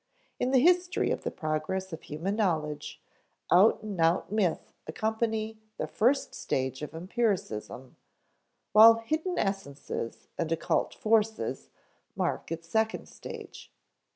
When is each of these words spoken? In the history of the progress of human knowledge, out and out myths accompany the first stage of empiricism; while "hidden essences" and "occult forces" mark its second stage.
In 0.39 0.49
the 0.49 0.57
history 0.57 1.11
of 1.11 1.21
the 1.21 1.29
progress 1.29 1.93
of 1.93 2.01
human 2.01 2.35
knowledge, 2.35 2.99
out 3.51 3.83
and 3.83 4.01
out 4.01 4.31
myths 4.31 4.73
accompany 4.87 5.59
the 5.77 5.85
first 5.85 6.33
stage 6.33 6.81
of 6.81 6.95
empiricism; 6.95 7.97
while 8.71 8.95
"hidden 8.95 9.37
essences" 9.37 10.27
and 10.39 10.51
"occult 10.51 10.95
forces" 10.95 11.69
mark 12.15 12.51
its 12.51 12.67
second 12.67 13.09
stage. 13.09 13.71